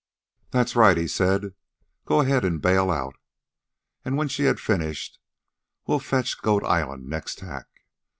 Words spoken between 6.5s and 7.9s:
Island next tack.